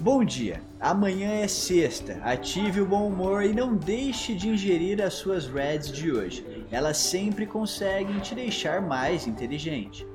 [0.00, 0.62] Bom dia!
[0.78, 2.20] Amanhã é sexta.
[2.22, 6.46] Ative o bom humor e não deixe de ingerir as suas Reds de hoje.
[6.70, 10.06] Elas sempre conseguem te deixar mais inteligente.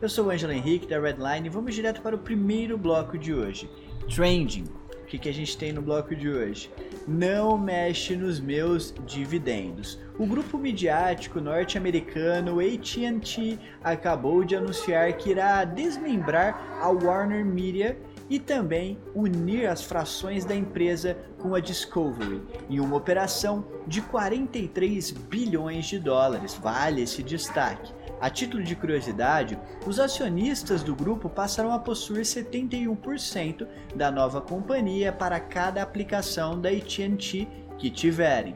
[0.00, 3.34] Eu sou o Angelo Henrique da Redline e vamos direto para o primeiro bloco de
[3.34, 3.68] hoje:
[4.08, 4.66] Trending.
[5.02, 6.70] O que, que a gente tem no bloco de hoje?
[7.06, 9.98] Não mexe nos meus dividendos.
[10.16, 17.98] O grupo midiático norte-americano AT&T acabou de anunciar que irá desmembrar a Warner Media
[18.28, 25.10] e também unir as frações da empresa com a Discovery em uma operação de 43
[25.10, 26.54] bilhões de dólares.
[26.54, 27.92] Vale esse destaque.
[28.20, 35.12] A título de curiosidade, os acionistas do grupo passarão a possuir 71% da nova companhia
[35.12, 38.54] para cada aplicação da AT&T que tiverem.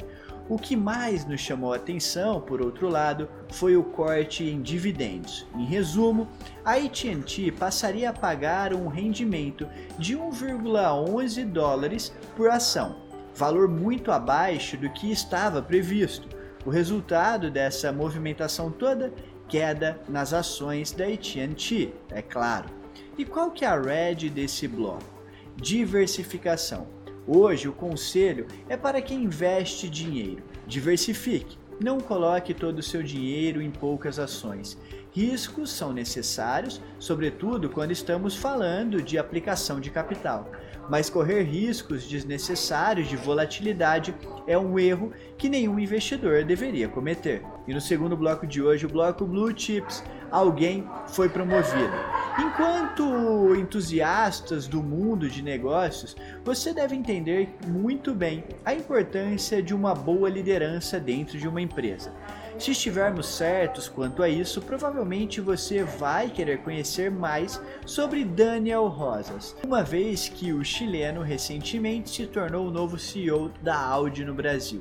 [0.48, 5.46] O que mais nos chamou a atenção, por outro lado, foi o corte em dividendos.
[5.54, 6.26] Em resumo,
[6.64, 12.96] a AT&T passaria a pagar um rendimento de 1,11 dólares por ação,
[13.34, 16.26] valor muito abaixo do que estava previsto.
[16.64, 19.12] O resultado dessa movimentação toda,
[19.48, 22.70] queda nas ações da AT&T, é claro.
[23.18, 25.04] E qual que é a red desse bloco?
[25.56, 26.86] Diversificação.
[27.30, 30.42] Hoje, o conselho é para quem investe dinheiro.
[30.66, 31.58] Diversifique.
[31.78, 34.78] Não coloque todo o seu dinheiro em poucas ações.
[35.12, 40.50] Riscos são necessários, sobretudo quando estamos falando de aplicação de capital.
[40.88, 44.14] Mas correr riscos desnecessários de volatilidade
[44.46, 47.42] é um erro que nenhum investidor deveria cometer.
[47.68, 51.92] E no segundo bloco de hoje, o bloco Blue Chips, alguém foi promovido.
[52.38, 59.94] Enquanto entusiastas do mundo de negócios, você deve entender muito bem a importância de uma
[59.94, 62.10] boa liderança dentro de uma empresa.
[62.58, 69.54] Se estivermos certos quanto a isso, provavelmente você vai querer conhecer mais sobre Daniel Rosas,
[69.62, 74.80] uma vez que o chileno recentemente se tornou o novo CEO da Audi no Brasil.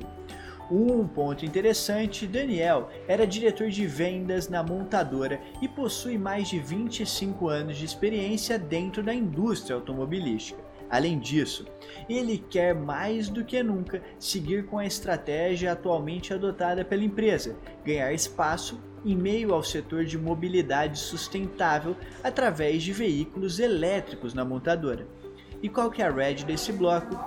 [0.70, 7.48] Um ponto interessante, Daniel era diretor de vendas na montadora e possui mais de 25
[7.48, 10.62] anos de experiência dentro da indústria automobilística.
[10.90, 11.66] Além disso,
[12.08, 18.12] ele quer mais do que nunca seguir com a estratégia atualmente adotada pela empresa, ganhar
[18.12, 25.06] espaço em meio ao setor de mobilidade sustentável através de veículos elétricos na montadora.
[25.62, 27.18] E qual que é a red desse bloco?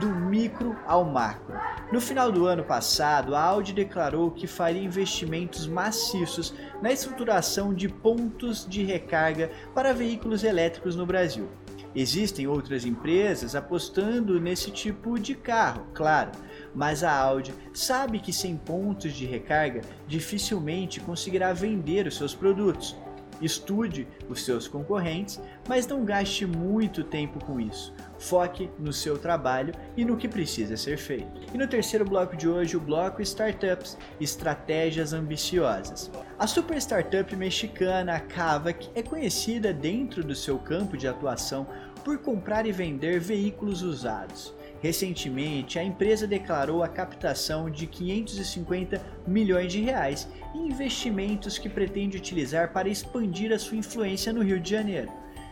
[0.00, 1.54] Do micro ao macro.
[1.92, 7.88] No final do ano passado, a Audi declarou que faria investimentos maciços na estruturação de
[7.88, 11.48] pontos de recarga para veículos elétricos no Brasil.
[11.94, 16.32] Existem outras empresas apostando nesse tipo de carro, claro,
[16.74, 22.94] mas a Audi sabe que sem pontos de recarga dificilmente conseguirá vender os seus produtos.
[23.40, 27.94] Estude os seus concorrentes, mas não gaste muito tempo com isso.
[28.18, 31.40] Foque no seu trabalho e no que precisa ser feito.
[31.52, 36.10] E no terceiro bloco de hoje, o bloco Startups Estratégias Ambiciosas.
[36.38, 41.66] A super startup mexicana Kavak é conhecida dentro do seu campo de atuação
[42.04, 44.54] por comprar e vender veículos usados.
[44.86, 52.16] Recentemente, a empresa declarou a captação de 550 milhões de reais em investimentos que pretende
[52.16, 55.10] utilizar para expandir a sua influência no Rio de Janeiro.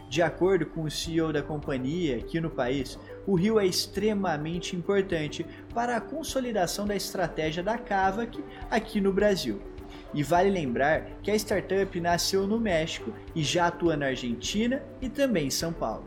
[0.09, 2.97] De acordo com o CEO da companhia aqui no país,
[3.27, 5.44] o Rio é extremamente importante
[5.75, 8.41] para a consolidação da estratégia da Kavak
[8.71, 9.61] aqui no Brasil.
[10.15, 15.09] E vale lembrar que a startup nasceu no México e já atua na Argentina e
[15.09, 16.06] também em São Paulo.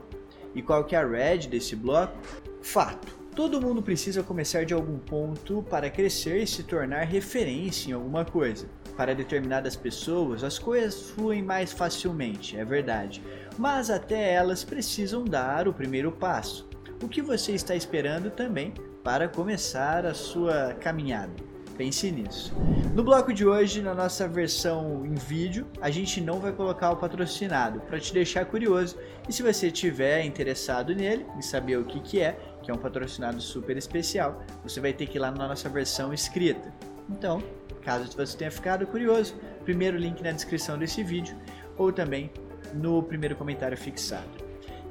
[0.55, 2.17] E qual que é a red desse bloco?
[2.61, 3.16] Fato.
[3.37, 8.25] Todo mundo precisa começar de algum ponto para crescer e se tornar referência em alguma
[8.25, 8.67] coisa.
[8.95, 13.21] Para determinadas pessoas, as coisas fluem mais facilmente, é verdade,
[13.55, 16.67] mas até elas precisam dar o primeiro passo.
[17.03, 21.35] O que você está esperando também para começar a sua caminhada?
[21.77, 22.51] Pense nisso.
[22.95, 26.95] No bloco de hoje, na nossa versão em vídeo, a gente não vai colocar o
[26.97, 28.97] patrocinado para te deixar curioso.
[29.29, 32.35] E se você tiver interessado nele e saber o que, que é,
[32.67, 36.14] que é um patrocinado super especial, você vai ter que ir lá na nossa versão
[36.14, 36.73] escrita.
[37.09, 37.41] Então,
[37.81, 41.34] caso você tenha ficado curioso, primeiro link na descrição desse vídeo
[41.78, 42.29] ou também
[42.73, 44.28] no primeiro comentário fixado.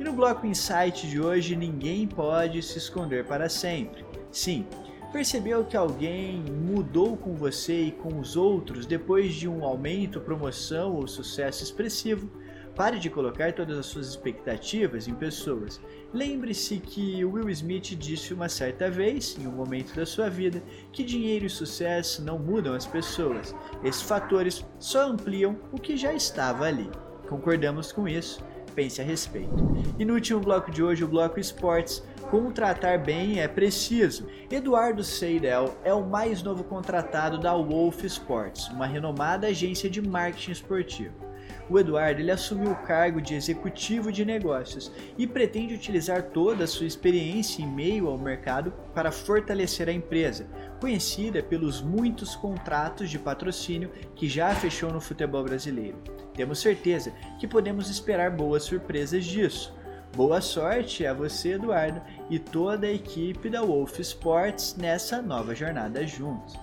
[0.01, 4.07] E no bloco Insight de hoje, ninguém pode se esconder para sempre.
[4.33, 4.67] Sim,
[5.13, 10.95] Percebeu que alguém mudou com você e com os outros depois de um aumento, promoção
[10.95, 12.29] ou sucesso expressivo?
[12.77, 15.81] Pare de colocar todas as suas expectativas em pessoas.
[16.13, 20.63] Lembre-se que Will Smith disse uma certa vez, em um momento da sua vida,
[20.93, 23.55] que dinheiro e sucesso não mudam as pessoas.
[23.83, 26.91] Esses fatores só ampliam o que já estava ali.
[27.27, 28.45] Concordamos com isso?
[28.75, 29.57] pense a respeito.
[29.99, 34.27] E no último bloco de hoje, o bloco esportes, contratar bem é preciso.
[34.51, 40.51] Eduardo Seidel é o mais novo contratado da Wolf Sports, uma renomada agência de marketing
[40.51, 41.26] esportivo
[41.69, 46.67] o Eduardo ele assumiu o cargo de executivo de negócios e pretende utilizar toda a
[46.67, 50.47] sua experiência em meio ao mercado para fortalecer a empresa,
[50.81, 55.99] conhecida pelos muitos contratos de patrocínio que já fechou no futebol brasileiro.
[56.35, 59.75] Temos certeza que podemos esperar boas surpresas disso.
[60.15, 62.01] Boa sorte a você, Eduardo,
[62.31, 66.59] e toda a equipe da Wolf Sports nessa nova jornada juntos.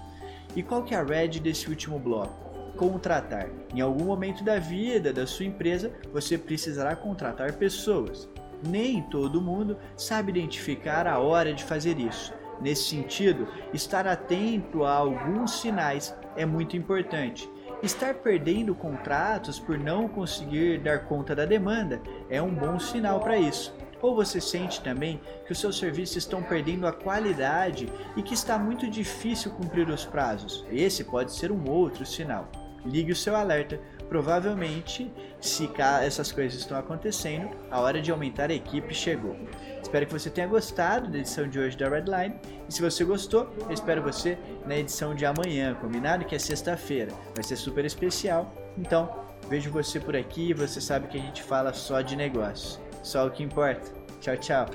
[0.56, 2.53] E qual que é a red desse último bloco?
[2.78, 3.50] Contratar.
[3.74, 8.30] Em algum momento da vida da sua empresa, você precisará contratar pessoas.
[8.66, 12.34] Nem todo mundo sabe identificar a hora de fazer isso.
[12.62, 17.50] Nesse sentido, estar atento a alguns sinais é muito importante.
[17.82, 23.38] Estar perdendo contratos por não conseguir dar conta da demanda é um bom sinal para
[23.38, 23.76] isso.
[24.02, 28.58] Ou você sente também que os seus serviços estão perdendo a qualidade e que está
[28.58, 30.66] muito difícil cumprir os prazos?
[30.72, 32.50] Esse pode ser um outro sinal
[32.86, 33.80] ligue o seu alerta.
[34.10, 35.70] Provavelmente, se
[36.02, 39.36] essas coisas estão acontecendo, a hora de aumentar a equipe chegou.
[39.82, 42.36] Espero que você tenha gostado da edição de hoje da Redline.
[42.70, 46.26] E se você gostou, eu espero você na edição de amanhã, combinado?
[46.26, 47.12] Que é sexta-feira.
[47.34, 48.54] Vai ser super especial.
[48.78, 49.10] Então,
[49.50, 52.80] vejo você por aqui você sabe que a gente fala só de negócios.
[53.02, 53.92] Só o que importa.
[54.22, 54.66] Tchau, tchau.